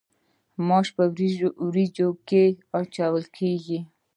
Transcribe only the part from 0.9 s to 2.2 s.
په وریجو